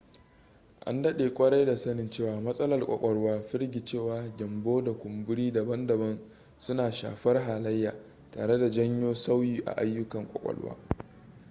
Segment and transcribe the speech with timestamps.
[0.85, 6.19] an daɗe kwarai da sanin cewa matsalar ƙwaƙwalwa firgicewa gyambo da kumburi daban-daban
[6.57, 7.95] suna shafar halayya
[8.31, 10.77] tare janyo sauyi a aiyukan ƙwaƙwalwa